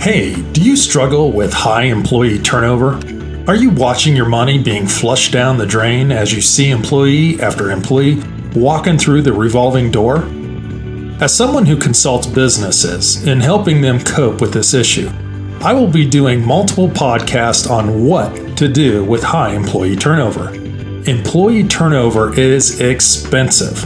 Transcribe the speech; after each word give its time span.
Hey, 0.00 0.34
do 0.52 0.62
you 0.62 0.76
struggle 0.76 1.30
with 1.30 1.52
high 1.52 1.82
employee 1.82 2.38
turnover? 2.38 2.98
Are 3.46 3.54
you 3.54 3.68
watching 3.68 4.16
your 4.16 4.30
money 4.30 4.56
being 4.56 4.86
flushed 4.86 5.30
down 5.30 5.58
the 5.58 5.66
drain 5.66 6.10
as 6.10 6.32
you 6.32 6.40
see 6.40 6.70
employee 6.70 7.38
after 7.42 7.70
employee 7.70 8.22
walking 8.54 8.96
through 8.96 9.20
the 9.20 9.34
revolving 9.34 9.90
door? 9.90 10.24
As 11.22 11.36
someone 11.36 11.66
who 11.66 11.76
consults 11.76 12.26
businesses 12.26 13.26
in 13.26 13.40
helping 13.40 13.82
them 13.82 14.00
cope 14.00 14.40
with 14.40 14.54
this 14.54 14.72
issue, 14.72 15.10
I 15.60 15.74
will 15.74 15.86
be 15.86 16.08
doing 16.08 16.42
multiple 16.42 16.88
podcasts 16.88 17.70
on 17.70 18.06
what 18.06 18.56
to 18.56 18.68
do 18.68 19.04
with 19.04 19.22
high 19.22 19.54
employee 19.54 19.96
turnover. 19.96 20.48
Employee 21.10 21.64
turnover 21.64 22.34
is 22.40 22.80
expensive. 22.80 23.84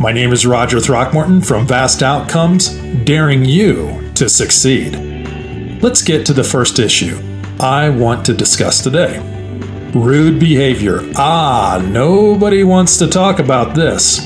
My 0.00 0.10
name 0.10 0.32
is 0.32 0.44
Roger 0.44 0.80
Throckmorton 0.80 1.40
from 1.40 1.68
Vast 1.68 2.02
Outcomes, 2.02 2.70
daring 3.04 3.44
you 3.44 4.10
to 4.16 4.28
succeed. 4.28 5.15
Let's 5.86 6.02
get 6.02 6.26
to 6.26 6.32
the 6.32 6.42
first 6.42 6.80
issue 6.80 7.16
I 7.60 7.90
want 7.90 8.26
to 8.26 8.34
discuss 8.34 8.82
today 8.82 9.20
rude 9.94 10.40
behavior. 10.40 10.98
Ah, 11.14 11.80
nobody 11.88 12.64
wants 12.64 12.96
to 12.96 13.06
talk 13.06 13.38
about 13.38 13.76
this. 13.76 14.18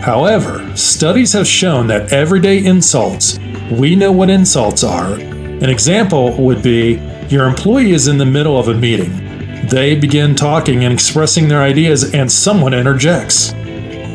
However, 0.00 0.76
studies 0.76 1.32
have 1.32 1.46
shown 1.46 1.86
that 1.86 2.12
everyday 2.12 2.64
insults, 2.64 3.38
we 3.70 3.94
know 3.94 4.10
what 4.10 4.30
insults 4.30 4.82
are. 4.82 5.12
An 5.12 5.70
example 5.70 6.36
would 6.38 6.60
be 6.60 7.00
your 7.28 7.46
employee 7.46 7.92
is 7.92 8.08
in 8.08 8.18
the 8.18 8.26
middle 8.26 8.58
of 8.58 8.66
a 8.66 8.74
meeting. 8.74 9.68
They 9.68 9.94
begin 9.94 10.34
talking 10.34 10.82
and 10.82 10.92
expressing 10.92 11.46
their 11.46 11.62
ideas, 11.62 12.14
and 12.14 12.30
someone 12.30 12.74
interjects. 12.74 13.52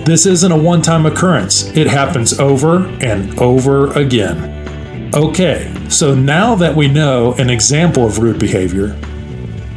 This 0.05 0.25
isn't 0.25 0.51
a 0.51 0.57
one 0.57 0.81
time 0.81 1.05
occurrence, 1.05 1.63
it 1.67 1.87
happens 1.87 2.37
over 2.37 2.85
and 3.01 3.39
over 3.39 3.93
again. 3.93 4.50
Okay, 5.13 5.73
so 5.89 6.15
now 6.15 6.55
that 6.55 6.73
we 6.73 6.87
know 6.87 7.33
an 7.33 7.49
example 7.49 8.05
of 8.05 8.19
rude 8.19 8.39
behavior, 8.39 8.97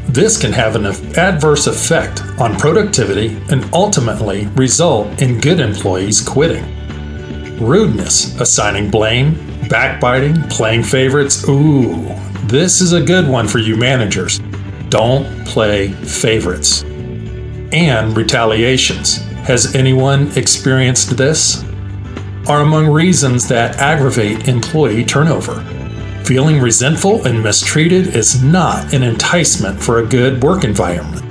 this 0.06 0.40
can 0.40 0.52
have 0.52 0.76
an 0.76 0.86
adverse 1.18 1.66
effect 1.66 2.22
on 2.38 2.56
productivity 2.56 3.36
and 3.50 3.68
ultimately 3.74 4.46
result 4.54 5.20
in 5.20 5.40
good 5.40 5.58
employees 5.58 6.20
quitting. 6.20 6.64
Rudeness, 7.58 8.40
assigning 8.40 8.92
blame, 8.92 9.34
backbiting, 9.68 10.40
playing 10.44 10.84
favorites. 10.84 11.48
Ooh, 11.48 12.14
this 12.44 12.80
is 12.80 12.92
a 12.92 13.02
good 13.02 13.26
one 13.26 13.48
for 13.48 13.58
you 13.58 13.76
managers. 13.76 14.38
Don't 14.88 15.44
play 15.44 15.88
favorites. 15.88 16.84
And 17.72 18.16
retaliations. 18.16 19.16
Has 19.48 19.74
anyone 19.74 20.30
experienced 20.38 21.16
this? 21.16 21.64
Are 22.48 22.60
among 22.60 22.88
reasons 22.88 23.48
that 23.48 23.76
aggravate 23.76 24.48
employee 24.48 25.04
turnover. 25.04 25.62
Feeling 26.24 26.60
resentful 26.60 27.26
and 27.26 27.42
mistreated 27.42 28.14
is 28.14 28.42
not 28.42 28.92
an 28.94 29.02
enticement 29.02 29.80
for 29.80 29.98
a 29.98 30.06
good 30.06 30.42
work 30.42 30.64
environment. 30.64 31.22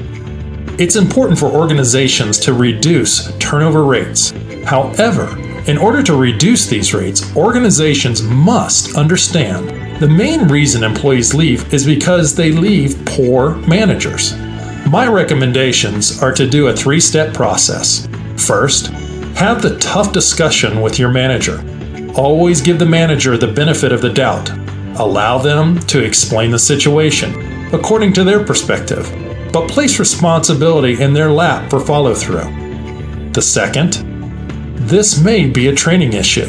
It's 0.79 0.95
important 0.95 1.37
for 1.37 1.47
organizations 1.47 2.39
to 2.39 2.53
reduce 2.53 3.35
turnover 3.37 3.85
rates. 3.85 4.31
However, 4.65 5.37
in 5.67 5.77
order 5.77 6.03
to 6.03 6.15
reduce 6.15 6.67
these 6.67 6.93
rates, 6.93 7.35
organizations 7.35 8.21
must 8.21 8.95
understand 8.95 9.69
the 9.99 10.09
main 10.09 10.47
reason 10.47 10.83
employees 10.83 11.33
leave 11.33 11.73
is 11.73 11.85
because 11.85 12.35
they 12.35 12.51
leave 12.51 13.03
poor 13.05 13.55
managers. 13.67 14.35
My 14.87 15.07
recommendations 15.07 16.21
are 16.21 16.33
to 16.33 16.49
do 16.49 16.67
a 16.67 16.75
three 16.75 16.99
step 16.99 17.33
process. 17.33 18.07
First, 18.35 18.91
have 19.35 19.61
the 19.61 19.77
tough 19.79 20.13
discussion 20.13 20.81
with 20.81 20.99
your 20.99 21.09
manager. 21.09 21.63
Always 22.15 22.61
give 22.61 22.77
the 22.77 22.85
manager 22.85 23.37
the 23.37 23.47
benefit 23.47 23.91
of 23.91 24.01
the 24.01 24.13
doubt. 24.13 24.49
Allow 24.99 25.39
them 25.39 25.79
to 25.87 26.03
explain 26.03 26.51
the 26.51 26.59
situation 26.59 27.73
according 27.73 28.13
to 28.13 28.23
their 28.23 28.43
perspective, 28.43 29.11
but 29.51 29.67
place 29.67 29.97
responsibility 29.97 31.01
in 31.01 31.13
their 31.13 31.31
lap 31.31 31.69
for 31.69 31.79
follow 31.79 32.13
through. 32.13 33.31
The 33.31 33.41
second, 33.41 33.93
this 34.87 35.19
may 35.19 35.49
be 35.49 35.67
a 35.67 35.75
training 35.75 36.13
issue. 36.13 36.45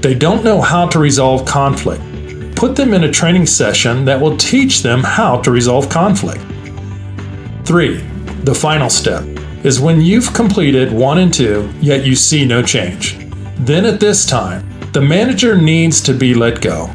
They 0.00 0.14
don't 0.14 0.44
know 0.44 0.60
how 0.60 0.86
to 0.88 0.98
resolve 0.98 1.46
conflict. 1.46 2.02
Put 2.54 2.76
them 2.76 2.92
in 2.92 3.04
a 3.04 3.10
training 3.10 3.46
session 3.46 4.04
that 4.04 4.20
will 4.20 4.36
teach 4.36 4.82
them 4.82 5.02
how 5.02 5.40
to 5.40 5.50
resolve 5.50 5.88
conflict. 5.88 6.42
3. 7.64 7.96
The 8.44 8.54
final 8.54 8.90
step 8.90 9.39
is 9.64 9.80
when 9.80 10.00
you've 10.00 10.32
completed 10.32 10.92
one 10.92 11.18
and 11.18 11.32
two, 11.32 11.72
yet 11.80 12.04
you 12.04 12.14
see 12.14 12.44
no 12.44 12.62
change. 12.62 13.18
Then 13.58 13.84
at 13.84 14.00
this 14.00 14.24
time, 14.24 14.66
the 14.92 15.00
manager 15.00 15.56
needs 15.56 16.00
to 16.02 16.14
be 16.14 16.34
let 16.34 16.60
go. 16.60 16.90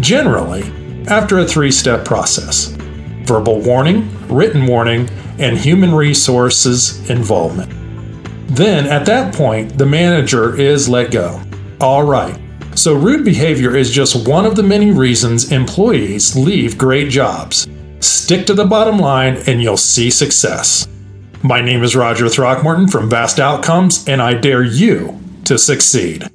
Generally, 0.00 0.62
after 1.08 1.38
a 1.38 1.46
three 1.46 1.70
step 1.70 2.04
process 2.04 2.76
verbal 3.24 3.60
warning, 3.60 4.10
written 4.28 4.66
warning, 4.66 5.08
and 5.38 5.56
human 5.56 5.94
resources 5.94 7.08
involvement. 7.08 7.70
Then, 8.48 8.86
at 8.86 9.06
that 9.06 9.34
point, 9.34 9.78
the 9.78 9.86
manager 9.86 10.58
is 10.58 10.88
let 10.88 11.10
go. 11.10 11.40
All 11.80 12.02
right, 12.02 12.38
so 12.74 12.94
rude 12.94 13.24
behavior 13.24 13.76
is 13.76 13.90
just 13.90 14.28
one 14.28 14.44
of 14.44 14.56
the 14.56 14.62
many 14.62 14.90
reasons 14.90 15.52
employees 15.52 16.36
leave 16.36 16.76
great 16.76 17.10
jobs. 17.10 17.68
Stick 18.00 18.46
to 18.46 18.54
the 18.54 18.64
bottom 18.64 18.98
line 18.98 19.36
and 19.46 19.62
you'll 19.62 19.76
see 19.76 20.10
success. 20.10 20.88
My 21.44 21.60
name 21.60 21.82
is 21.82 21.96
Roger 21.96 22.28
Throckmorton 22.28 22.86
from 22.86 23.10
Vast 23.10 23.40
Outcomes, 23.40 24.06
and 24.06 24.22
I 24.22 24.34
dare 24.34 24.62
you 24.62 25.18
to 25.44 25.58
succeed. 25.58 26.28